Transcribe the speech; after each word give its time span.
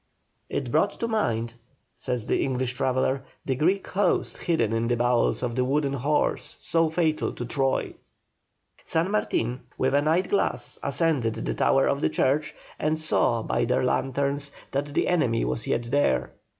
"It 0.49 0.71
brought 0.71 0.93
to 0.99 1.07
mind," 1.07 1.53
says 1.95 2.25
the 2.25 2.41
English 2.43 2.73
traveller, 2.73 3.23
"the 3.45 3.55
Greek 3.55 3.87
host 3.89 4.37
hidden 4.41 4.73
in 4.73 4.87
the 4.87 4.97
bowels 4.97 5.43
of 5.43 5.53
the 5.53 5.63
wooden 5.63 5.93
horse, 5.93 6.57
so 6.59 6.89
fatal 6.89 7.33
to 7.33 7.45
Troy." 7.45 7.93
San 8.83 9.11
Martin, 9.11 9.59
with 9.77 9.93
a 9.93 10.01
night 10.01 10.27
glass, 10.29 10.79
ascended 10.81 11.35
the 11.35 11.53
tower 11.53 11.85
of 11.85 12.01
the 12.01 12.09
church, 12.09 12.55
and 12.79 12.97
saw 12.97 13.43
by 13.43 13.63
their 13.63 13.83
lanterns 13.83 14.51
that 14.71 14.85
the 14.87 15.07
enemy 15.07 15.45
was 15.45 15.67
yet 15.67 15.83
there. 15.91 16.31